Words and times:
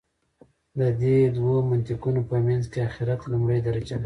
د 0.79 0.81
دې 1.01 1.17
دوو 1.37 1.55
منطقونو 1.69 2.21
په 2.29 2.35
منځ 2.47 2.63
کې 2.71 2.79
آخرت 2.89 3.21
لومړۍ 3.31 3.59
درجه 3.67 3.95
لري. 3.95 3.99